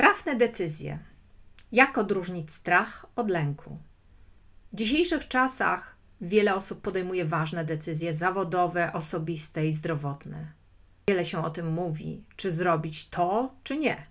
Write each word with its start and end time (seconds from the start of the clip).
Trafne 0.00 0.36
decyzje. 0.36 0.98
Jak 1.72 1.98
odróżnić 1.98 2.52
strach 2.52 3.06
od 3.16 3.28
lęku? 3.28 3.78
W 4.72 4.76
dzisiejszych 4.76 5.28
czasach 5.28 5.96
wiele 6.20 6.54
osób 6.54 6.80
podejmuje 6.80 7.24
ważne 7.24 7.64
decyzje 7.64 8.12
zawodowe, 8.12 8.92
osobiste 8.92 9.66
i 9.66 9.72
zdrowotne. 9.72 10.52
Wiele 11.08 11.24
się 11.24 11.44
o 11.44 11.50
tym 11.50 11.72
mówi, 11.72 12.24
czy 12.36 12.50
zrobić 12.50 13.08
to, 13.08 13.54
czy 13.64 13.78
nie. 13.78 14.06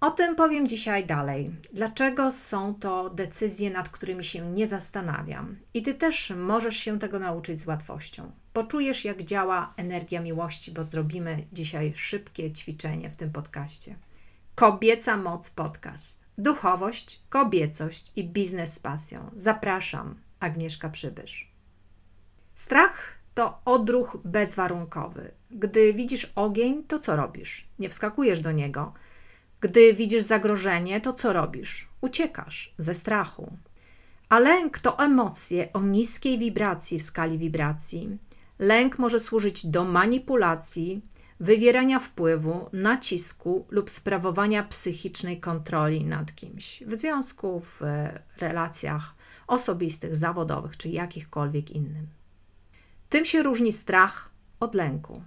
O 0.00 0.10
tym 0.10 0.36
powiem 0.36 0.68
dzisiaj 0.68 1.06
dalej. 1.06 1.50
Dlaczego 1.72 2.32
są 2.32 2.74
to 2.74 3.10
decyzje, 3.10 3.70
nad 3.70 3.88
którymi 3.88 4.24
się 4.24 4.40
nie 4.40 4.66
zastanawiam? 4.66 5.56
I 5.74 5.82
ty 5.82 5.94
też 5.94 6.32
możesz 6.36 6.76
się 6.76 6.98
tego 6.98 7.18
nauczyć 7.18 7.60
z 7.60 7.66
łatwością. 7.66 8.32
Poczujesz, 8.52 9.04
jak 9.04 9.22
działa 9.22 9.74
energia 9.76 10.20
miłości, 10.20 10.72
bo 10.72 10.84
zrobimy 10.84 11.44
dzisiaj 11.52 11.92
szybkie 11.94 12.52
ćwiczenie 12.52 13.10
w 13.10 13.16
tym 13.16 13.32
podcaście. 13.32 13.96
Kobieca 14.54 15.16
Moc 15.16 15.50
Podcast. 15.50 16.20
Duchowość, 16.38 17.22
kobiecość 17.28 18.12
i 18.16 18.28
biznes 18.28 18.74
z 18.74 18.78
pasją. 18.78 19.30
Zapraszam, 19.34 20.14
Agnieszka 20.40 20.88
Przybysz. 20.88 21.52
Strach 22.54 23.18
to 23.34 23.58
odruch 23.64 24.16
bezwarunkowy. 24.24 25.30
Gdy 25.50 25.94
widzisz 25.94 26.32
ogień, 26.34 26.84
to 26.84 26.98
co 26.98 27.16
robisz? 27.16 27.68
Nie 27.78 27.88
wskakujesz 27.88 28.40
do 28.40 28.52
niego. 28.52 28.92
Gdy 29.60 29.94
widzisz 29.94 30.22
zagrożenie, 30.22 31.00
to 31.00 31.12
co 31.12 31.32
robisz? 31.32 31.88
Uciekasz 32.00 32.74
ze 32.78 32.94
strachu. 32.94 33.56
A 34.28 34.38
lęk 34.38 34.80
to 34.80 34.98
emocje 34.98 35.72
o 35.72 35.82
niskiej 35.82 36.38
wibracji 36.38 36.98
w 36.98 37.02
skali 37.02 37.38
wibracji. 37.38 38.18
Lęk 38.58 38.98
może 38.98 39.20
służyć 39.20 39.66
do 39.66 39.84
manipulacji, 39.84 41.02
wywierania 41.42 41.98
wpływu, 41.98 42.68
nacisku 42.72 43.66
lub 43.70 43.90
sprawowania 43.90 44.62
psychicznej 44.62 45.40
kontroli 45.40 46.04
nad 46.04 46.34
kimś 46.34 46.82
w 46.86 46.94
związku, 46.94 47.60
w 47.60 47.80
relacjach 48.38 49.14
osobistych, 49.46 50.16
zawodowych 50.16 50.76
czy 50.76 50.88
jakichkolwiek 50.88 51.70
innym. 51.70 52.06
Tym 53.08 53.24
się 53.24 53.42
różni 53.42 53.72
strach 53.72 54.30
od 54.60 54.74
lęku. 54.74 55.22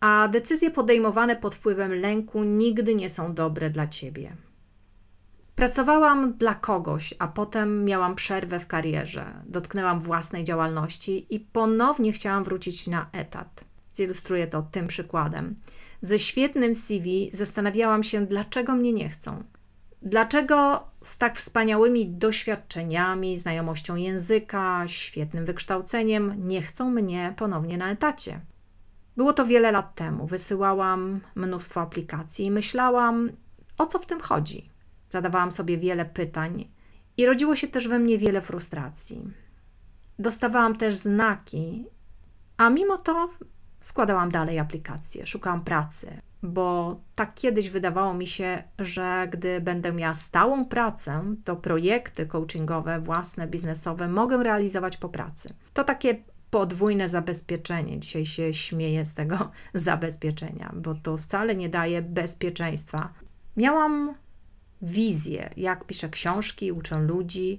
A 0.00 0.28
decyzje 0.28 0.70
podejmowane 0.70 1.36
pod 1.36 1.54
wpływem 1.54 1.94
lęku 1.94 2.44
nigdy 2.44 2.94
nie 2.94 3.08
są 3.08 3.34
dobre 3.34 3.70
dla 3.70 3.86
ciebie. 3.86 4.36
Pracowałam 5.54 6.34
dla 6.34 6.54
kogoś, 6.54 7.14
a 7.18 7.28
potem 7.28 7.84
miałam 7.84 8.14
przerwę 8.14 8.58
w 8.58 8.66
karierze, 8.66 9.42
dotknęłam 9.46 10.00
własnej 10.00 10.44
działalności 10.44 11.34
i 11.34 11.40
ponownie 11.40 12.12
chciałam 12.12 12.44
wrócić 12.44 12.86
na 12.86 13.08
etat. 13.12 13.75
Zilustruję 13.96 14.46
to 14.46 14.62
tym 14.62 14.86
przykładem. 14.86 15.56
Ze 16.00 16.18
świetnym 16.18 16.74
CV 16.74 17.30
zastanawiałam 17.32 18.02
się, 18.02 18.26
dlaczego 18.26 18.74
mnie 18.74 18.92
nie 18.92 19.08
chcą. 19.08 19.44
Dlaczego 20.02 20.86
z 21.02 21.18
tak 21.18 21.36
wspaniałymi 21.36 22.08
doświadczeniami, 22.08 23.38
znajomością 23.38 23.96
języka, 23.96 24.84
świetnym 24.86 25.44
wykształceniem 25.44 26.34
nie 26.46 26.62
chcą 26.62 26.90
mnie 26.90 27.34
ponownie 27.36 27.78
na 27.78 27.90
etacie? 27.90 28.40
Było 29.16 29.32
to 29.32 29.46
wiele 29.46 29.72
lat 29.72 29.94
temu. 29.94 30.26
Wysyłałam 30.26 31.20
mnóstwo 31.34 31.80
aplikacji 31.80 32.46
i 32.46 32.50
myślałam, 32.50 33.30
o 33.78 33.86
co 33.86 33.98
w 33.98 34.06
tym 34.06 34.20
chodzi. 34.20 34.70
Zadawałam 35.08 35.52
sobie 35.52 35.78
wiele 35.78 36.04
pytań 36.04 36.68
i 37.16 37.26
rodziło 37.26 37.56
się 37.56 37.68
też 37.68 37.88
we 37.88 37.98
mnie 37.98 38.18
wiele 38.18 38.40
frustracji. 38.40 39.30
Dostawałam 40.18 40.76
też 40.76 40.94
znaki, 40.94 41.86
a 42.56 42.70
mimo 42.70 42.96
to 42.96 43.28
składałam 43.80 44.30
dalej 44.30 44.58
aplikacje, 44.58 45.26
szukałam 45.26 45.64
pracy, 45.64 46.20
bo 46.42 46.96
tak 47.14 47.34
kiedyś 47.34 47.70
wydawało 47.70 48.14
mi 48.14 48.26
się, 48.26 48.62
że 48.78 49.28
gdy 49.30 49.60
będę 49.60 49.92
miała 49.92 50.14
stałą 50.14 50.64
pracę, 50.64 51.34
to 51.44 51.56
projekty 51.56 52.26
coachingowe, 52.26 53.00
własne, 53.00 53.46
biznesowe 53.46 54.08
mogę 54.08 54.42
realizować 54.42 54.96
po 54.96 55.08
pracy. 55.08 55.54
To 55.74 55.84
takie 55.84 56.22
podwójne 56.50 57.08
zabezpieczenie. 57.08 58.00
Dzisiaj 58.00 58.26
się 58.26 58.54
śmieję 58.54 59.04
z 59.04 59.14
tego 59.14 59.50
zabezpieczenia, 59.74 60.72
bo 60.76 60.94
to 60.94 61.16
wcale 61.16 61.54
nie 61.54 61.68
daje 61.68 62.02
bezpieczeństwa. 62.02 63.12
Miałam 63.56 64.14
wizję, 64.82 65.50
jak 65.56 65.84
piszę 65.84 66.08
książki, 66.08 66.72
uczę 66.72 66.98
ludzi, 66.98 67.58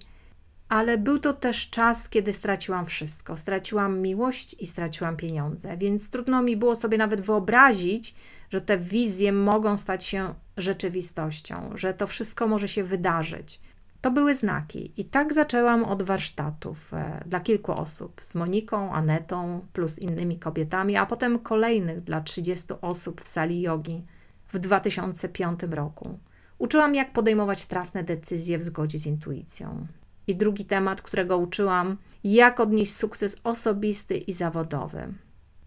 ale 0.70 0.98
był 0.98 1.20
to 1.20 1.34
też 1.34 1.70
czas, 1.70 2.10
kiedy 2.10 2.34
straciłam 2.34 2.86
wszystko. 2.86 3.38
Straciłam 3.38 4.00
miłość 4.00 4.56
i 4.60 4.68
straciłam 4.68 5.18
pieniądze, 5.18 5.78
więc 5.78 6.10
trudno 6.10 6.42
mi 6.42 6.58
było 6.58 6.76
sobie 6.76 6.98
nawet 6.98 7.22
wyobrazić, 7.22 8.16
że 8.50 8.62
te 8.62 8.78
wizje 8.78 9.32
mogą 9.32 9.78
stać 9.78 10.06
się 10.06 10.34
rzeczywistością, 10.58 11.72
że 11.76 11.94
to 11.94 12.08
wszystko 12.08 12.48
może 12.48 12.68
się 12.68 12.84
wydarzyć. 12.84 13.62
To 14.02 14.12
były 14.12 14.34
znaki. 14.34 14.92
I 14.98 15.06
tak 15.06 15.34
zaczęłam 15.34 15.84
od 15.84 16.04
warsztatów 16.04 16.94
e, 16.94 17.24
dla 17.26 17.40
kilku 17.40 17.72
osób 17.72 18.22
z 18.22 18.36
Moniką, 18.36 18.94
Anetą, 18.94 19.66
plus 19.74 20.00
innymi 20.00 20.40
kobietami, 20.40 20.98
a 20.98 21.06
potem 21.06 21.40
kolejnych 21.40 22.02
dla 22.02 22.22
30 22.22 22.68
osób 22.82 23.22
w 23.22 23.28
sali 23.28 23.62
jogi 23.62 24.06
w 24.48 24.60
2005 24.60 25.60
roku. 25.70 26.20
Uczyłam, 26.58 26.96
jak 26.96 27.14
podejmować 27.14 27.66
trafne 27.66 28.04
decyzje 28.04 28.58
w 28.58 28.64
zgodzie 28.64 29.00
z 29.00 29.06
intuicją. 29.06 29.88
I 30.28 30.36
drugi 30.36 30.66
temat, 30.66 31.02
którego 31.02 31.38
uczyłam, 31.38 31.98
jak 32.24 32.60
odnieść 32.60 32.96
sukces 32.96 33.42
osobisty 33.44 34.18
i 34.18 34.34
zawodowy. 34.34 35.14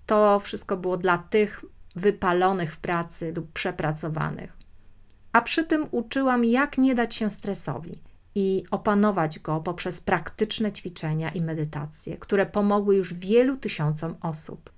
To 0.06 0.40
wszystko 0.40 0.76
było 0.76 0.96
dla 0.96 1.18
tych 1.18 1.64
wypalonych 1.96 2.72
w 2.72 2.78
pracy 2.78 3.32
lub 3.36 3.52
przepracowanych. 3.52 4.56
A 5.32 5.42
przy 5.42 5.64
tym 5.64 5.86
uczyłam, 5.90 6.44
jak 6.44 6.78
nie 6.78 6.94
dać 6.94 7.14
się 7.14 7.30
stresowi 7.30 8.02
i 8.34 8.64
opanować 8.70 9.38
go 9.38 9.60
poprzez 9.60 10.00
praktyczne 10.00 10.72
ćwiczenia 10.72 11.30
i 11.30 11.42
medytacje, 11.42 12.16
które 12.16 12.46
pomogły 12.46 12.96
już 12.96 13.14
wielu 13.14 13.56
tysiącom 13.56 14.16
osób. 14.20 14.70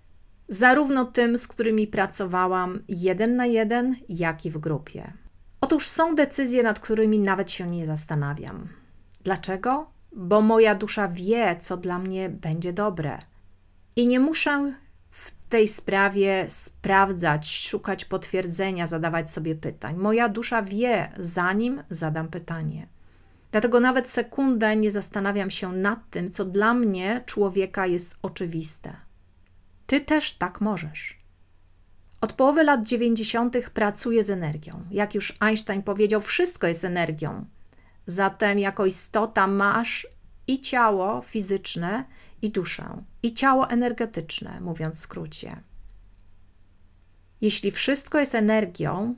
Zarówno 0.48 1.04
tym, 1.04 1.38
z 1.38 1.48
którymi 1.48 1.86
pracowałam 1.86 2.82
jeden 2.88 3.36
na 3.36 3.46
jeden, 3.46 3.96
jak 4.08 4.46
i 4.46 4.50
w 4.50 4.58
grupie. 4.58 5.12
Otóż 5.60 5.88
są 5.88 6.14
decyzje, 6.14 6.62
nad 6.62 6.80
którymi 6.80 7.18
nawet 7.18 7.50
się 7.50 7.66
nie 7.66 7.86
zastanawiam. 7.86 8.81
Dlaczego? 9.24 9.90
Bo 10.12 10.40
moja 10.40 10.74
dusza 10.74 11.08
wie, 11.08 11.56
co 11.60 11.76
dla 11.76 11.98
mnie 11.98 12.28
będzie 12.28 12.72
dobre. 12.72 13.18
I 13.96 14.06
nie 14.06 14.20
muszę 14.20 14.74
w 15.10 15.30
tej 15.48 15.68
sprawie 15.68 16.44
sprawdzać, 16.48 17.60
szukać 17.68 18.04
potwierdzenia, 18.04 18.86
zadawać 18.86 19.30
sobie 19.30 19.54
pytań. 19.54 19.96
Moja 19.96 20.28
dusza 20.28 20.62
wie, 20.62 21.12
zanim 21.16 21.82
zadam 21.90 22.28
pytanie. 22.28 22.86
Dlatego 23.52 23.80
nawet 23.80 24.08
sekundę 24.08 24.76
nie 24.76 24.90
zastanawiam 24.90 25.50
się 25.50 25.72
nad 25.72 26.10
tym, 26.10 26.30
co 26.30 26.44
dla 26.44 26.74
mnie, 26.74 27.22
człowieka, 27.26 27.86
jest 27.86 28.16
oczywiste. 28.22 28.96
Ty 29.86 30.00
też 30.00 30.34
tak 30.34 30.60
możesz. 30.60 31.18
Od 32.20 32.32
połowy 32.32 32.64
lat 32.64 32.86
90. 32.86 33.56
pracuję 33.74 34.22
z 34.22 34.30
energią. 34.30 34.84
Jak 34.90 35.14
już 35.14 35.36
Einstein 35.40 35.82
powiedział, 35.82 36.20
wszystko 36.20 36.66
jest 36.66 36.84
energią. 36.84 37.44
Zatem, 38.06 38.58
jako 38.58 38.86
istota, 38.86 39.46
masz 39.46 40.06
i 40.46 40.60
ciało 40.60 41.22
fizyczne, 41.22 42.04
i 42.42 42.50
duszę, 42.50 43.02
i 43.22 43.34
ciało 43.34 43.70
energetyczne, 43.70 44.60
mówiąc 44.60 44.96
w 44.96 44.98
skrócie. 44.98 45.60
Jeśli 47.40 47.70
wszystko 47.70 48.18
jest 48.18 48.34
energią 48.34 49.14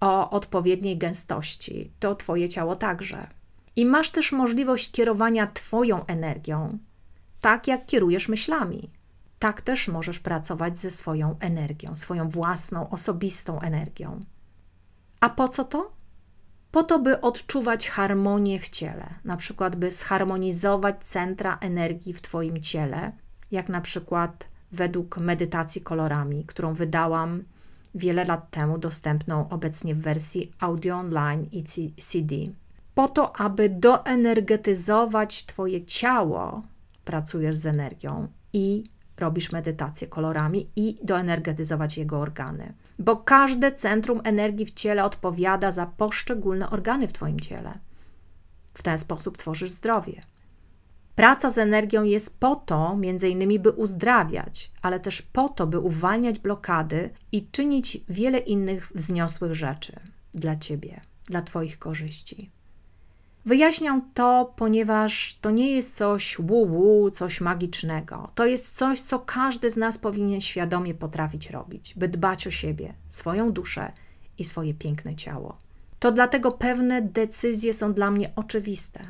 o 0.00 0.30
odpowiedniej 0.30 0.98
gęstości, 0.98 1.92
to 2.00 2.14
Twoje 2.14 2.48
ciało 2.48 2.76
także. 2.76 3.26
I 3.76 3.86
masz 3.86 4.10
też 4.10 4.32
możliwość 4.32 4.90
kierowania 4.90 5.46
Twoją 5.46 6.06
energią, 6.06 6.78
tak 7.40 7.66
jak 7.66 7.86
kierujesz 7.86 8.28
myślami. 8.28 8.90
Tak 9.38 9.62
też 9.62 9.88
możesz 9.88 10.20
pracować 10.20 10.78
ze 10.78 10.90
swoją 10.90 11.36
energią, 11.40 11.96
swoją 11.96 12.28
własną, 12.28 12.90
osobistą 12.90 13.60
energią. 13.60 14.20
A 15.20 15.30
po 15.30 15.48
co 15.48 15.64
to? 15.64 15.92
Po 16.74 16.82
to, 16.82 16.98
by 16.98 17.20
odczuwać 17.20 17.88
harmonię 17.88 18.58
w 18.58 18.68
ciele, 18.68 19.14
na 19.24 19.36
przykład, 19.36 19.76
by 19.76 19.90
zharmonizować 19.90 21.04
centra 21.04 21.58
energii 21.60 22.12
w 22.12 22.20
Twoim 22.20 22.62
ciele, 22.62 23.12
jak 23.50 23.68
na 23.68 23.80
przykład 23.80 24.48
według 24.72 25.18
medytacji 25.18 25.80
kolorami, 25.80 26.44
którą 26.44 26.74
wydałam 26.74 27.44
wiele 27.94 28.24
lat 28.24 28.50
temu, 28.50 28.78
dostępną 28.78 29.48
obecnie 29.48 29.94
w 29.94 29.98
wersji 29.98 30.52
audio 30.60 30.96
online 30.96 31.46
i 31.52 31.64
CD 31.98 32.36
po 32.94 33.08
to, 33.08 33.36
aby 33.36 33.68
doenergetyzować 33.68 35.46
Twoje 35.46 35.84
ciało, 35.84 36.62
pracujesz 37.04 37.56
z 37.56 37.66
energią 37.66 38.28
i 38.52 38.84
robisz 39.18 39.52
medytację 39.52 40.08
kolorami 40.08 40.70
i 40.76 40.96
doenergetyzować 41.02 41.98
jego 41.98 42.20
organy. 42.20 42.74
Bo 42.98 43.16
każde 43.16 43.72
centrum 43.72 44.20
energii 44.24 44.66
w 44.66 44.74
ciele 44.74 45.04
odpowiada 45.04 45.72
za 45.72 45.86
poszczególne 45.86 46.70
organy 46.70 47.08
w 47.08 47.12
Twoim 47.12 47.40
ciele. 47.40 47.78
W 48.74 48.82
ten 48.82 48.98
sposób 48.98 49.38
tworzysz 49.38 49.70
zdrowie. 49.70 50.20
Praca 51.14 51.50
z 51.50 51.58
energią 51.58 52.02
jest 52.02 52.40
po 52.40 52.56
to, 52.56 52.96
między 52.96 53.28
innymi, 53.28 53.58
by 53.58 53.70
uzdrawiać, 53.70 54.72
ale 54.82 55.00
też 55.00 55.22
po 55.22 55.48
to, 55.48 55.66
by 55.66 55.78
uwalniać 55.78 56.38
blokady 56.38 57.10
i 57.32 57.50
czynić 57.50 58.00
wiele 58.08 58.38
innych 58.38 58.92
wzniosłych 58.94 59.54
rzeczy 59.54 59.92
dla 60.32 60.56
Ciebie. 60.56 61.00
dla 61.26 61.42
Twoich 61.42 61.78
korzyści. 61.78 62.50
Wyjaśniam 63.46 64.10
to, 64.14 64.52
ponieważ 64.56 65.38
to 65.40 65.50
nie 65.50 65.70
jest 65.70 65.96
coś 65.96 66.36
wu 66.38 67.10
coś 67.10 67.40
magicznego. 67.40 68.30
To 68.34 68.46
jest 68.46 68.76
coś, 68.76 69.00
co 69.00 69.18
każdy 69.18 69.70
z 69.70 69.76
nas 69.76 69.98
powinien 69.98 70.40
świadomie 70.40 70.94
potrafić 70.94 71.50
robić, 71.50 71.94
by 71.96 72.08
dbać 72.08 72.46
o 72.46 72.50
siebie, 72.50 72.94
swoją 73.08 73.52
duszę 73.52 73.92
i 74.38 74.44
swoje 74.44 74.74
piękne 74.74 75.16
ciało. 75.16 75.58
To 75.98 76.12
dlatego 76.12 76.52
pewne 76.52 77.02
decyzje 77.02 77.74
są 77.74 77.92
dla 77.92 78.10
mnie 78.10 78.32
oczywiste. 78.36 79.00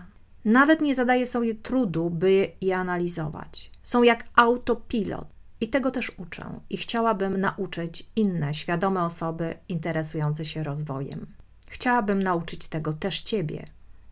Nawet 0.45 0.81
nie 0.81 0.95
zadaję 0.95 1.27
sobie 1.27 1.55
trudu, 1.55 2.11
by 2.11 2.53
je 2.61 2.77
analizować. 2.77 3.71
Są 3.83 4.03
jak 4.03 4.25
autopilot 4.37 5.29
i 5.61 5.69
tego 5.69 5.91
też 5.91 6.13
uczę 6.19 6.61
i 6.71 6.77
chciałabym 6.77 7.41
nauczyć 7.41 8.07
inne 8.17 8.55
świadome 8.55 9.05
osoby 9.05 9.55
interesujące 9.69 10.45
się 10.45 10.63
rozwojem. 10.63 11.27
Chciałabym 11.69 12.23
nauczyć 12.23 12.69
tego 12.69 12.93
też 12.93 13.23
Ciebie, 13.23 13.65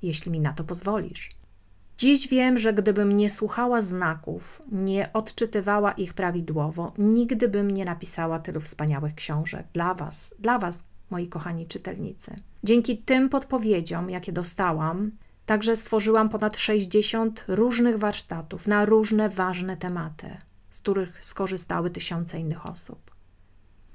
jeśli 0.03 0.33
mi 0.33 0.41
na 0.41 0.53
to 0.53 0.65
pozwolisz. 0.65 1.31
Dziś 1.99 2.29
wiem, 2.29 2.59
że 2.59 2.73
gdybym 2.73 3.17
nie 3.17 3.31
słuchała 3.31 3.83
znaków, 3.83 4.63
nie 4.73 5.13
odczytywała 5.13 5.93
ich 5.93 6.15
prawidłowo, 6.15 6.93
nigdy 6.99 7.49
bym 7.49 7.71
nie 7.71 7.85
napisała 7.85 8.39
tylu 8.39 8.61
wspaniałych 8.61 9.15
książek 9.15 9.67
dla 9.73 9.95
Was, 9.95 10.35
dla 10.39 10.59
Was, 10.59 10.85
moi 11.11 11.29
kochani 11.29 11.67
czytelnicy. 11.67 12.37
Dzięki 12.65 12.99
tym 12.99 13.29
podpowiedziom, 13.29 14.11
jakie 14.11 14.33
dostałam, 14.33 15.11
także 15.47 15.77
stworzyłam 15.77 16.29
ponad 16.29 16.57
60 16.57 17.45
różnych 17.49 17.99
warsztatów 17.99 18.67
na 18.67 18.85
różne 18.85 19.29
ważne 19.29 19.77
tematy, 19.77 20.37
z 20.71 20.81
których 20.81 21.25
skorzystały 21.25 21.91
tysiące 21.91 22.39
innych 22.39 22.67
osób. 22.67 23.11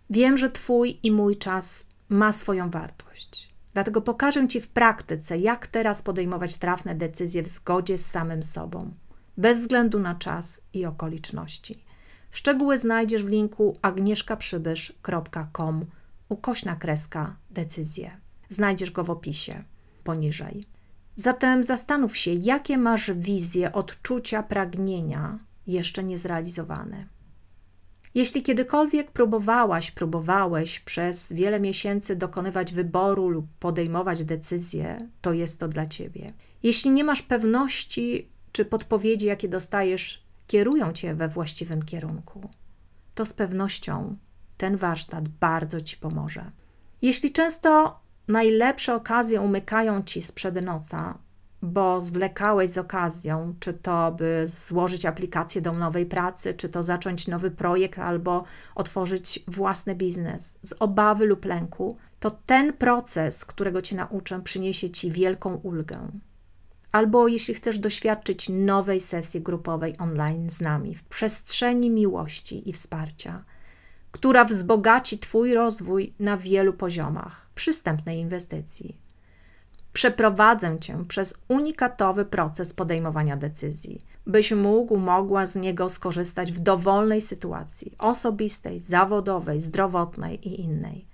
Wiem, 0.10 0.38
że 0.38 0.52
Twój 0.52 1.00
i 1.04 1.12
mój 1.12 1.38
czas 1.38 1.86
ma 2.10 2.32
swoją 2.32 2.70
wartość. 2.70 3.57
Dlatego 3.74 4.02
pokażę 4.02 4.48
Ci 4.48 4.62
w 4.62 4.68
praktyce, 4.68 5.38
jak 5.38 5.68
teraz 5.68 6.02
podejmować 6.02 6.56
trafne 6.56 6.96
decyzje 6.96 7.44
w 7.44 7.48
zgodzie 7.48 7.98
z 7.98 8.06
samym 8.06 8.44
sobą, 8.44 8.92
bez 9.38 9.60
względu 9.60 10.00
na 10.00 10.16
czas 10.16 10.62
i 10.74 10.86
okoliczności. 10.86 11.84
Szczegóły 12.32 12.78
znajdziesz 12.78 13.24
w 13.24 13.30
linku 13.30 13.74
agnieszkaprzybysz.com 13.82 15.86
ukośna 16.30 16.76
kreska 16.76 17.36
decyzje. 17.50 18.12
Znajdziesz 18.50 18.92
go 18.92 19.04
w 19.04 19.10
opisie 19.10 19.64
poniżej. 20.04 20.68
Zatem 21.16 21.64
zastanów 21.64 22.18
się, 22.18 22.34
jakie 22.34 22.78
masz 22.78 23.12
wizje, 23.12 23.72
odczucia, 23.72 24.44
pragnienia 24.44 25.40
jeszcze 25.68 26.04
niezrealizowane. 26.04 27.17
Jeśli 28.18 28.44
kiedykolwiek 28.44 29.12
próbowałaś, 29.12 29.92
próbowałeś 29.92 30.80
przez 30.80 31.34
wiele 31.34 31.60
miesięcy 31.60 32.16
dokonywać 32.16 32.74
wyboru 32.74 33.30
lub 33.30 33.46
podejmować 33.60 34.24
decyzje, 34.24 34.98
to 35.22 35.34
jest 35.34 35.60
to 35.60 35.68
dla 35.68 35.86
ciebie. 35.86 36.34
Jeśli 36.64 36.92
nie 36.92 37.04
masz 37.04 37.22
pewności, 37.22 38.30
czy 38.52 38.66
podpowiedzi, 38.66 39.26
jakie 39.26 39.50
dostajesz, 39.50 40.24
kierują 40.48 40.94
cię 40.94 41.16
we 41.16 41.28
właściwym 41.28 41.84
kierunku, 41.84 42.50
to 43.16 43.26
z 43.26 43.34
pewnością 43.34 44.18
ten 44.58 44.78
warsztat 44.78 45.28
bardzo 45.28 45.82
ci 45.82 45.98
pomoże. 45.98 46.52
Jeśli 47.02 47.32
często 47.32 48.00
najlepsze 48.28 48.96
okazje 48.96 49.42
umykają 49.42 50.04
ci 50.04 50.22
sprzed 50.22 50.66
nosa, 50.66 51.18
bo 51.62 52.02
zwlekałeś 52.02 52.70
z 52.70 52.78
okazją, 52.78 53.56
czy 53.60 53.74
to 53.74 54.12
by 54.12 54.44
złożyć 54.48 55.06
aplikację 55.06 55.62
do 55.62 55.72
nowej 55.72 56.06
pracy, 56.06 56.54
czy 56.54 56.70
to 56.70 56.84
zacząć 56.84 57.28
nowy 57.28 57.52
projekt, 57.52 58.00
albo 58.00 58.44
otworzyć 58.76 59.44
własny 59.48 59.96
biznes 59.96 60.60
z 60.64 60.74
obawy 60.80 61.26
lub 61.26 61.46
lęku, 61.46 61.98
to 62.20 62.32
ten 62.32 62.74
proces, 62.74 63.46
którego 63.46 63.82
cię 63.82 63.96
nauczę, 63.96 64.42
przyniesie 64.44 64.90
ci 64.90 65.12
wielką 65.12 65.56
ulgę. 65.56 66.12
Albo 66.92 67.28
jeśli 67.28 67.54
chcesz 67.54 67.80
doświadczyć 67.80 68.50
nowej 68.50 69.00
sesji 69.00 69.42
grupowej 69.42 69.98
online 69.98 70.50
z 70.50 70.62
nami 70.62 70.96
w 70.96 71.04
przestrzeni 71.04 71.90
miłości 71.90 72.70
i 72.70 72.74
wsparcia, 72.74 73.44
która 74.12 74.46
wzbogaci 74.46 75.20
Twój 75.20 75.54
rozwój 75.54 76.14
na 76.20 76.38
wielu 76.38 76.74
poziomach 76.74 77.48
przystępnej 77.56 78.20
inwestycji 78.20 79.07
Przeprowadzę 79.98 80.80
cię 80.80 81.06
przez 81.08 81.34
unikatowy 81.48 82.26
proces 82.26 82.74
podejmowania 82.74 83.38
decyzji, 83.38 84.06
byś 84.28 84.52
mógł, 84.52 84.98
mogła 84.98 85.46
z 85.46 85.56
niego 85.56 85.90
skorzystać 85.90 86.52
w 86.52 86.60
dowolnej 86.60 87.22
sytuacji 87.22 87.96
osobistej, 87.98 88.80
zawodowej, 88.80 89.62
zdrowotnej 89.62 90.48
i 90.48 90.62
innej. 90.62 91.06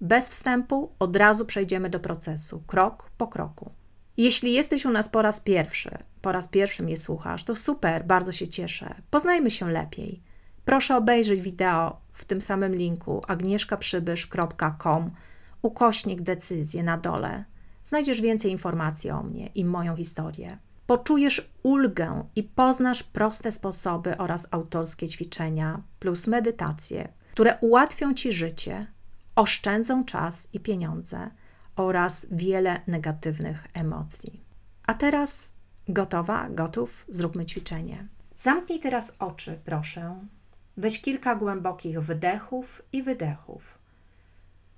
Bez 0.00 0.28
wstępu 0.28 0.92
od 0.98 1.16
razu 1.16 1.44
przejdziemy 1.44 1.90
do 1.90 2.00
procesu, 2.00 2.62
krok 2.66 3.10
po 3.18 3.26
kroku. 3.26 3.70
Jeśli 4.16 4.52
jesteś 4.52 4.84
u 4.84 4.90
nas 4.90 5.08
po 5.08 5.22
raz 5.22 5.40
pierwszy, 5.40 5.98
po 6.22 6.32
raz 6.32 6.48
pierwszy 6.48 6.82
mnie 6.82 6.96
słuchasz, 6.96 7.44
to 7.44 7.56
super, 7.56 8.06
bardzo 8.06 8.32
się 8.32 8.48
cieszę. 8.48 8.94
Poznajmy 9.10 9.50
się 9.50 9.70
lepiej. 9.70 10.22
Proszę 10.64 10.96
obejrzeć 10.96 11.40
wideo 11.40 11.96
w 12.12 12.24
tym 12.24 12.40
samym 12.40 12.74
linku 12.74 13.22
agnieszkaprzybysz.com 13.28 15.10
ukośnik 15.62 16.22
decyzje 16.22 16.82
na 16.82 16.98
dole 16.98 17.53
znajdziesz 17.84 18.20
więcej 18.20 18.50
informacji 18.50 19.10
o 19.10 19.22
mnie 19.22 19.46
i 19.46 19.64
moją 19.64 19.96
historię. 19.96 20.58
Poczujesz 20.86 21.50
ulgę 21.62 22.24
i 22.36 22.42
poznasz 22.42 23.02
proste 23.02 23.52
sposoby 23.52 24.16
oraz 24.16 24.46
autorskie 24.50 25.08
ćwiczenia 25.08 25.82
plus 25.98 26.26
medytacje, 26.26 27.08
które 27.32 27.58
ułatwią 27.60 28.14
ci 28.14 28.32
życie, 28.32 28.86
oszczędzą 29.36 30.04
czas 30.04 30.48
i 30.52 30.60
pieniądze 30.60 31.30
oraz 31.76 32.26
wiele 32.30 32.80
negatywnych 32.86 33.66
emocji. 33.74 34.40
A 34.86 34.94
teraz 34.94 35.52
gotowa, 35.88 36.48
gotów? 36.50 37.06
Zróbmy 37.08 37.46
ćwiczenie. 37.46 38.08
Zamknij 38.36 38.80
teraz 38.80 39.12
oczy, 39.18 39.58
proszę. 39.64 40.20
Weź 40.76 41.00
kilka 41.00 41.36
głębokich 41.36 42.00
wdechów 42.00 42.82
i 42.92 43.02
wydechów. 43.02 43.78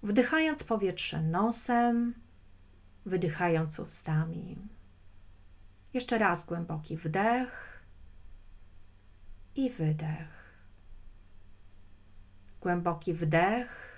Wdychając 0.02 0.64
powietrze 0.64 1.22
nosem, 1.22 2.14
wydychając 3.06 3.78
ustami. 3.78 4.56
Jeszcze 5.94 6.18
raz 6.18 6.44
głęboki 6.44 6.96
wdech 6.96 7.82
i 9.54 9.70
wydech. 9.70 10.46
Głęboki 12.60 13.14
wdech 13.14 13.92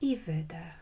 i 0.00 0.16
wydech. 0.16 0.78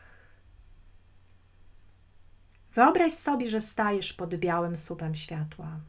Wyobraź 2.73 3.13
sobie, 3.13 3.51
że 3.51 3.61
stajesz 3.61 4.13
pod 4.13 4.35
białym 4.35 4.77
słupem 4.77 5.15
światła. 5.15 5.81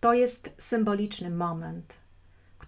To 0.00 0.14
jest 0.14 0.54
symboliczny 0.58 1.30
moment, 1.30 1.98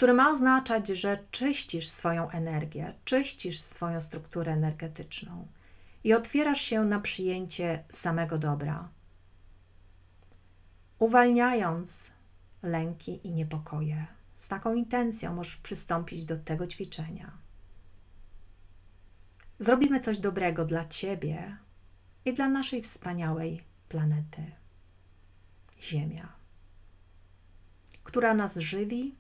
który 0.01 0.13
ma 0.13 0.31
oznaczać, 0.31 0.89
że 0.89 1.25
czyścisz 1.31 1.89
swoją 1.89 2.31
energię, 2.31 2.95
czyścisz 3.05 3.61
swoją 3.61 4.01
strukturę 4.01 4.53
energetyczną 4.53 5.47
i 6.05 6.15
otwierasz 6.15 6.61
się 6.61 6.85
na 6.85 7.01
przyjęcie 7.01 7.85
samego 7.89 8.39
dobra, 8.39 8.89
uwalniając 10.99 12.13
lęki 12.63 13.27
i 13.27 13.31
niepokoje. 13.31 14.07
Z 14.35 14.49
taką 14.49 14.75
intencją 14.75 15.35
możesz 15.35 15.57
przystąpić 15.57 16.25
do 16.25 16.37
tego 16.37 16.67
ćwiczenia. 16.67 17.31
Zrobimy 19.59 20.01
coś 20.01 20.19
dobrego 20.19 20.65
dla 20.65 20.85
Ciebie 20.85 21.57
i 22.25 22.33
dla 22.35 22.49
naszej 22.49 22.83
wspaniałej 22.83 23.61
planety 23.89 24.43
Ziemia, 25.81 26.33
która 28.03 28.35
nas 28.35 28.57
żywi 28.57 29.20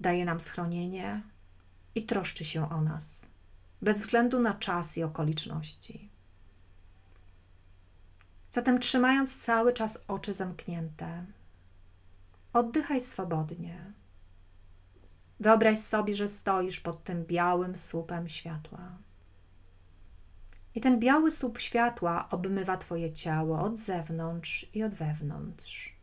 daje 0.00 0.24
nam 0.24 0.40
schronienie 0.40 1.22
i 1.94 2.04
troszczy 2.04 2.44
się 2.44 2.70
o 2.70 2.80
nas, 2.80 3.28
bez 3.82 4.00
względu 4.00 4.40
na 4.40 4.54
czas 4.54 4.98
i 4.98 5.02
okoliczności. 5.02 6.10
Zatem, 8.50 8.78
trzymając 8.78 9.36
cały 9.36 9.72
czas 9.72 10.04
oczy 10.08 10.34
zamknięte, 10.34 11.26
oddychaj 12.52 13.00
swobodnie. 13.00 13.92
Wyobraź 15.40 15.78
sobie, 15.78 16.14
że 16.14 16.28
stoisz 16.28 16.80
pod 16.80 17.04
tym 17.04 17.24
białym 17.24 17.76
słupem 17.76 18.28
światła. 18.28 18.98
I 20.74 20.80
ten 20.80 21.00
biały 21.00 21.30
słup 21.30 21.58
światła 21.58 22.28
obmywa 22.30 22.76
Twoje 22.76 23.12
ciało 23.12 23.60
od 23.60 23.78
zewnątrz 23.78 24.66
i 24.74 24.82
od 24.82 24.94
wewnątrz. 24.94 25.95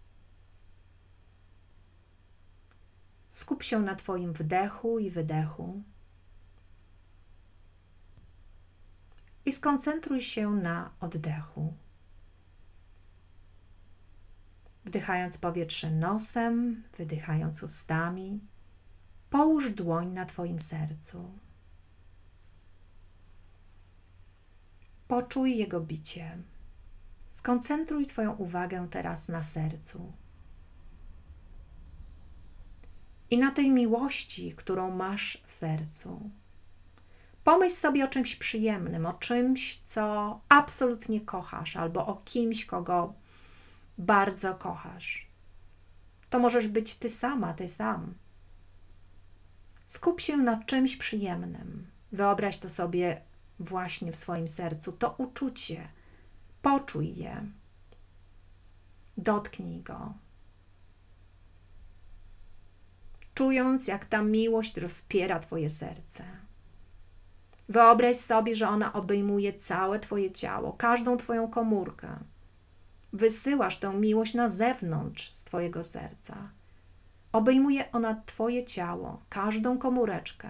Skup 3.34 3.64
się 3.64 3.80
na 3.80 3.96
Twoim 3.96 4.34
wdechu 4.34 5.00
i 5.00 5.10
wydechu. 5.10 5.84
I 9.46 9.52
skoncentruj 9.52 10.22
się 10.22 10.52
na 10.52 10.92
oddechu. 11.00 11.74
Wdychając 14.86 15.38
powietrze 15.38 15.92
nosem, 15.92 16.84
wydychając 16.98 17.64
ustami, 17.64 18.40
połóż 19.30 19.72
dłoń 19.72 20.08
na 20.08 20.26
Twoim 20.26 20.60
sercu. 20.60 21.40
Poczuj 25.08 25.58
jego 25.58 25.82
bicie. 25.82 26.38
Skoncentruj 27.32 28.06
Twoją 28.06 28.36
uwagę 28.36 28.88
teraz 28.90 29.30
na 29.30 29.44
sercu. 29.44 30.14
I 33.34 33.38
na 33.38 33.52
tej 33.52 33.70
miłości, 33.72 34.54
którą 34.54 34.92
masz 34.92 35.44
w 35.46 35.54
sercu. 35.54 36.30
Pomyśl 37.44 37.76
sobie 37.76 38.06
o 38.06 38.08
czymś 38.08 38.36
przyjemnym, 38.36 39.06
o 39.06 39.14
czymś, 39.14 39.78
co 39.78 40.40
absolutnie 40.50 41.22
kochasz, 41.22 41.76
albo 41.76 42.08
o 42.08 42.22
kimś, 42.26 42.66
kogo 42.66 43.14
bardzo 43.98 44.56
kochasz. 44.56 45.28
To 46.30 46.40
możesz 46.40 46.68
być 46.68 46.96
ty 46.96 47.10
sama, 47.10 47.54
ty 47.54 47.68
sam. 47.68 48.14
Skup 49.88 50.22
się 50.22 50.38
na 50.38 50.64
czymś 50.64 50.96
przyjemnym. 50.96 51.88
Wyobraź 52.12 52.58
to 52.58 52.70
sobie 52.70 53.22
właśnie 53.60 54.12
w 54.12 54.16
swoim 54.16 54.48
sercu, 54.48 54.92
to 54.92 55.16
uczucie. 55.18 55.88
Poczuj 56.62 57.16
je. 57.16 57.46
Dotknij 59.18 59.82
go. 59.82 60.14
Czując, 63.34 63.88
jak 63.88 64.06
ta 64.06 64.22
miłość 64.22 64.78
rozpiera 64.78 65.40
Twoje 65.40 65.70
serce. 65.70 66.24
Wyobraź 67.70 68.16
sobie, 68.16 68.56
że 68.56 68.70
ona 68.70 68.94
obejmuje 68.94 69.54
całe 69.54 70.00
Twoje 70.00 70.32
ciało, 70.32 70.74
każdą 70.74 71.18
Twoją 71.18 71.48
komórkę. 71.48 72.08
Wysyłasz 73.14 73.78
tę 73.78 73.94
miłość 73.94 74.34
na 74.34 74.50
zewnątrz 74.50 75.32
z 75.32 75.44
Twojego 75.44 75.84
serca. 75.84 76.36
Obejmuje 77.32 77.92
ona 77.92 78.22
Twoje 78.26 78.64
ciało, 78.64 79.22
każdą 79.30 79.78
komóreczkę. 79.78 80.50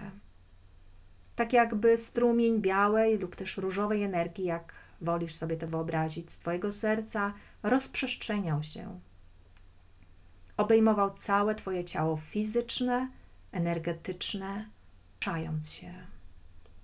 Tak 1.36 1.54
jakby 1.54 1.98
strumień 1.98 2.62
białej 2.62 3.18
lub 3.18 3.36
też 3.36 3.58
różowej 3.58 4.04
energii, 4.04 4.46
jak 4.46 4.74
wolisz 5.02 5.36
sobie 5.36 5.58
to 5.58 5.68
wyobrazić, 5.68 6.32
z 6.32 6.38
Twojego 6.38 6.72
serca 6.72 7.34
rozprzestrzeniał 7.64 8.64
się. 8.64 9.00
Obejmował 10.64 11.10
całe 11.10 11.56
Twoje 11.56 11.84
ciało 11.84 12.18
fizyczne, 12.18 13.10
energetyczne, 13.52 14.70
czając 15.20 15.72
się. 15.72 15.94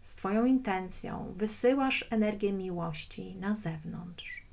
Z 0.02 0.16
Twoją 0.16 0.46
intencją 0.46 1.34
wysyłasz 1.38 2.08
energię 2.10 2.54
miłości 2.54 3.36
na 3.36 3.54
zewnątrz. 3.54 4.44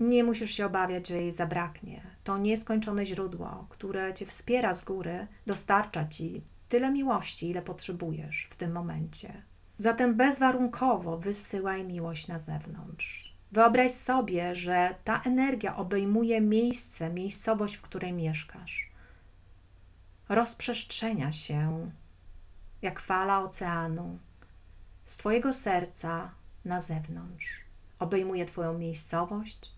Nie 0.00 0.24
musisz 0.24 0.50
się 0.50 0.66
obawiać, 0.66 1.08
że 1.08 1.16
jej 1.16 1.32
zabraknie. 1.32 2.02
To 2.24 2.38
nieskończone 2.38 3.06
źródło, 3.06 3.66
które 3.68 4.14
cię 4.14 4.26
wspiera 4.26 4.74
z 4.74 4.84
góry, 4.84 5.26
dostarcza 5.46 6.08
ci 6.08 6.42
tyle 6.68 6.90
miłości, 6.90 7.50
ile 7.50 7.62
potrzebujesz 7.62 8.48
w 8.50 8.56
tym 8.56 8.72
momencie. 8.72 9.42
Zatem 9.78 10.14
bezwarunkowo 10.14 11.18
wysyłaj 11.18 11.84
miłość 11.84 12.28
na 12.28 12.38
zewnątrz. 12.38 13.27
Wyobraź 13.52 13.90
sobie, 13.90 14.54
że 14.54 14.94
ta 15.04 15.22
energia 15.22 15.76
obejmuje 15.76 16.40
miejsce, 16.40 17.10
miejscowość, 17.10 17.74
w 17.76 17.82
której 17.82 18.12
mieszkasz. 18.12 18.90
Rozprzestrzenia 20.28 21.32
się 21.32 21.90
jak 22.82 23.00
fala 23.00 23.42
oceanu 23.42 24.18
z 25.04 25.16
Twojego 25.16 25.52
serca 25.52 26.30
na 26.64 26.80
zewnątrz. 26.80 27.60
Obejmuje 27.98 28.46
Twoją 28.46 28.78
miejscowość, 28.78 29.72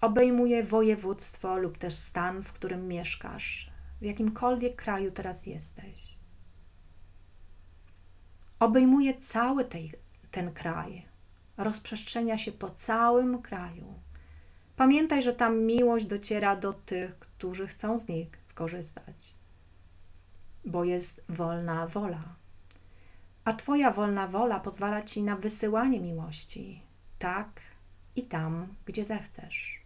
obejmuje 0.00 0.64
województwo 0.64 1.56
lub 1.56 1.78
też 1.78 1.94
stan, 1.94 2.42
w 2.42 2.52
którym 2.52 2.88
mieszkasz, 2.88 3.70
w 4.00 4.04
jakimkolwiek 4.04 4.76
kraju 4.76 5.10
teraz 5.10 5.46
jesteś. 5.46 6.18
Obejmuje 8.60 9.18
cały 9.18 9.64
tej, 9.64 9.92
ten 10.30 10.52
kraj, 10.52 11.06
rozprzestrzenia 11.58 12.38
się 12.38 12.52
po 12.52 12.70
całym 12.70 13.42
kraju. 13.42 13.94
Pamiętaj, 14.76 15.22
że 15.22 15.34
tam 15.34 15.58
miłość 15.58 16.06
dociera 16.06 16.56
do 16.56 16.72
tych, 16.72 17.18
którzy 17.18 17.66
chcą 17.66 17.98
z 17.98 18.08
niej 18.08 18.30
skorzystać, 18.46 19.34
bo 20.64 20.84
jest 20.84 21.24
wolna 21.28 21.86
wola. 21.86 22.34
A 23.44 23.52
Twoja 23.52 23.90
wolna 23.90 24.28
wola 24.28 24.60
pozwala 24.60 25.02
Ci 25.02 25.22
na 25.22 25.36
wysyłanie 25.36 26.00
miłości, 26.00 26.82
tak 27.18 27.60
i 28.16 28.22
tam, 28.22 28.74
gdzie 28.84 29.04
zechcesz 29.04 29.82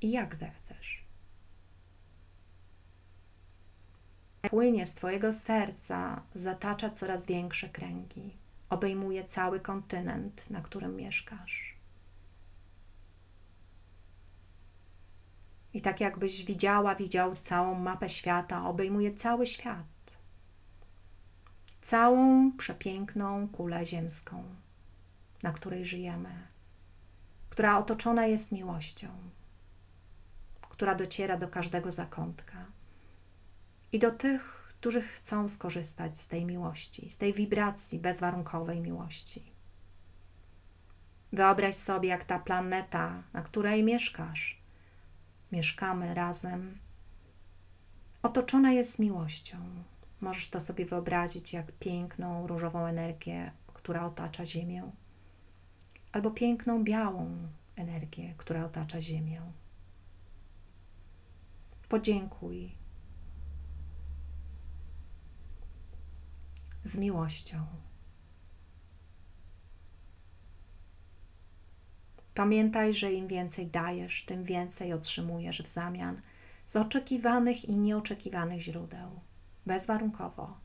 i 0.00 0.10
jak 0.10 0.34
zechcesz. 0.34 1.04
Płynie 4.42 4.86
z 4.86 4.94
Twojego 4.94 5.32
serca, 5.32 6.22
zatacza 6.34 6.90
coraz 6.90 7.26
większe 7.26 7.68
kręgi, 7.68 8.36
obejmuje 8.72 9.24
cały 9.24 9.60
kontynent, 9.60 10.50
na 10.50 10.60
którym 10.60 10.96
mieszkasz. 10.96 11.76
I 15.74 15.80
tak 15.80 16.00
jakbyś 16.00 16.44
widziała, 16.44 16.94
widział 16.94 17.34
całą 17.34 17.74
mapę 17.74 18.08
świata, 18.08 18.68
obejmuje 18.68 19.14
cały 19.14 19.46
świat. 19.46 20.16
Całą 21.80 22.52
przepiękną 22.52 23.48
kulę 23.48 23.86
ziemską, 23.86 24.44
na 25.42 25.52
której 25.52 25.84
żyjemy, 25.84 26.46
która 27.50 27.78
otoczona 27.78 28.26
jest 28.26 28.52
miłością 28.52 29.08
która 30.82 30.94
dociera 30.94 31.36
do 31.36 31.48
każdego 31.48 31.90
zakątka. 31.90 32.66
I 33.92 33.98
do 33.98 34.10
tych, 34.10 34.61
którzy 34.82 35.02
chcą 35.02 35.48
skorzystać 35.48 36.18
z 36.18 36.28
tej 36.28 36.44
miłości, 36.44 37.10
z 37.10 37.18
tej 37.18 37.32
wibracji 37.32 37.98
bezwarunkowej 37.98 38.80
miłości. 38.80 39.42
Wyobraź 41.32 41.74
sobie, 41.74 42.08
jak 42.08 42.24
ta 42.24 42.38
planeta, 42.38 43.22
na 43.32 43.42
której 43.42 43.84
mieszkasz, 43.84 44.62
mieszkamy 45.52 46.14
razem, 46.14 46.78
otoczona 48.22 48.72
jest 48.72 48.98
miłością. 48.98 49.56
Możesz 50.20 50.48
to 50.48 50.60
sobie 50.60 50.86
wyobrazić 50.86 51.52
jak 51.52 51.72
piękną 51.72 52.46
różową 52.46 52.86
energię, 52.86 53.52
która 53.74 54.06
otacza 54.06 54.46
Ziemię, 54.46 54.90
albo 56.12 56.30
piękną 56.30 56.84
białą 56.84 57.48
energię, 57.76 58.34
która 58.36 58.64
otacza 58.64 59.00
Ziemię. 59.00 59.42
Podziękuj 61.88 62.81
z 66.84 66.96
miłością. 66.96 67.66
Pamiętaj, 72.34 72.94
że 72.94 73.12
im 73.12 73.28
więcej 73.28 73.66
dajesz, 73.66 74.24
tym 74.24 74.44
więcej 74.44 74.92
otrzymujesz 74.92 75.62
w 75.62 75.66
zamian 75.66 76.22
z 76.66 76.76
oczekiwanych 76.76 77.64
i 77.64 77.76
nieoczekiwanych 77.76 78.60
źródeł, 78.60 79.20
bezwarunkowo. 79.66 80.56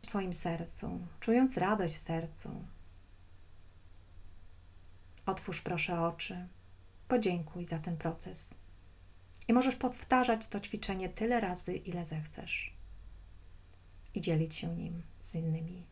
Twoim 0.00 0.34
sercu, 0.34 1.00
czując 1.20 1.58
radość 1.58 1.94
w 1.94 1.98
sercu. 1.98 2.75
Otwórz 5.26 5.60
proszę 5.60 6.00
oczy, 6.00 6.48
podziękuj 7.08 7.66
za 7.66 7.78
ten 7.78 7.96
proces. 7.96 8.54
I 9.48 9.52
możesz 9.52 9.76
powtarzać 9.76 10.46
to 10.46 10.60
ćwiczenie 10.60 11.08
tyle 11.08 11.40
razy, 11.40 11.76
ile 11.76 12.04
zechcesz. 12.04 12.74
I 14.14 14.20
dzielić 14.20 14.54
się 14.54 14.76
nim 14.76 15.02
z 15.22 15.34
innymi. 15.34 15.84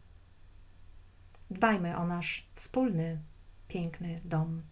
Dbajmy 1.50 1.97
o 1.97 2.07
nasz 2.07 2.47
wspólny, 2.55 3.19
piękny 3.69 4.21
dom, 4.25 4.62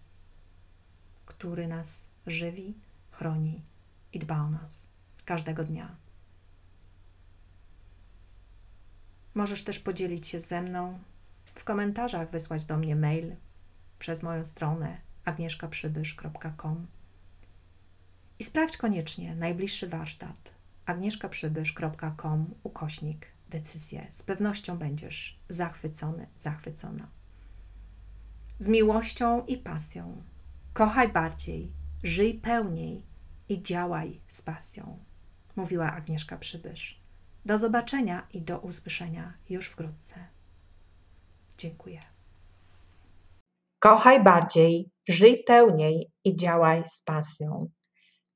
który 1.26 1.69
nas 1.69 2.09
żywi, 2.26 2.75
chroni 3.11 3.62
i 4.12 4.19
dba 4.19 4.40
o 4.40 4.50
nas 4.50 4.88
każdego 5.25 5.64
dnia. 5.64 5.97
Możesz 9.35 9.64
też 9.64 9.78
podzielić 9.78 10.26
się 10.26 10.38
ze 10.38 10.62
mną 10.62 10.99
w 11.54 11.64
komentarzach, 11.64 12.31
wysłać 12.31 12.64
do 12.64 12.76
mnie 12.76 12.97
mail 12.97 13.37
przez 14.02 14.23
moją 14.23 14.44
stronę 14.44 15.00
agnieszkaprzybysz.com 15.25 16.87
i 18.38 18.44
sprawdź 18.44 18.76
koniecznie 18.76 19.37
najbliższy 19.37 19.88
warsztat 19.88 20.54
agnieszkaprzybysz.com 20.87 22.54
ukośnik 22.62 23.26
decyzję. 23.49 24.06
Z 24.11 24.23
pewnością 24.23 24.78
będziesz 24.78 25.38
zachwycony, 25.49 26.26
zachwycona. 26.37 27.09
Z 28.59 28.68
miłością 28.68 29.47
i 29.47 29.56
pasją. 29.56 30.23
Kochaj 30.73 31.12
bardziej, 31.12 31.73
żyj 32.02 32.35
pełniej 32.35 33.06
i 33.49 33.62
działaj 33.62 34.21
z 34.26 34.42
pasją, 34.42 34.99
mówiła 35.56 35.92
Agnieszka 35.92 36.37
Przybysz. 36.37 37.00
Do 37.44 37.59
zobaczenia 37.59 38.26
i 38.32 38.42
do 38.42 38.59
usłyszenia 38.59 39.35
już 39.49 39.66
wkrótce. 39.66 40.14
Dziękuję. 41.59 42.12
Kochaj 43.83 44.23
bardziej, 44.23 44.91
żyj 45.09 45.45
pełniej 45.45 46.12
i 46.25 46.37
działaj 46.37 46.85
z 46.89 47.03
pasją. 47.03 47.69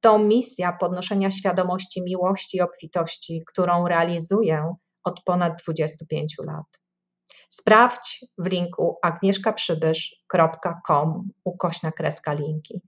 To 0.00 0.18
misja 0.18 0.72
podnoszenia 0.72 1.30
świadomości 1.30 2.02
miłości 2.02 2.56
i 2.56 2.60
obfitości, 2.60 3.42
którą 3.46 3.88
realizuję 3.88 4.74
od 5.04 5.22
ponad 5.22 5.62
25 5.62 6.34
lat. 6.46 6.66
Sprawdź 7.50 8.24
w 8.38 8.46
linku 8.46 8.98
agnieszkaprzybysz.com 9.02 11.30
ukośna 11.44 11.92
kreska 11.92 12.32
linki. 12.32 12.80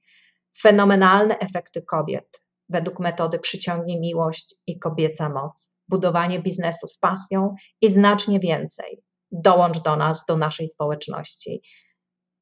Fenomenalne 0.60 1.38
efekty 1.38 1.82
kobiet 1.82 2.42
według 2.68 3.00
metody 3.00 3.38
Przyciągnij 3.38 4.00
Miłość 4.00 4.54
i 4.66 4.78
Kobieca 4.78 5.28
Moc. 5.28 5.82
Budowanie 5.88 6.42
biznesu 6.42 6.86
z 6.86 6.98
pasją 6.98 7.54
i 7.80 7.88
znacznie 7.88 8.40
więcej. 8.40 9.02
Dołącz 9.30 9.78
do 9.78 9.96
nas, 9.96 10.24
do 10.28 10.36
naszej 10.36 10.68
społeczności. 10.68 11.62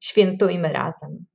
Świętujmy 0.01 0.73
razem. 0.73 1.27